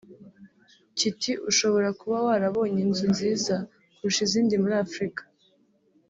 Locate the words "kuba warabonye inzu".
1.99-3.05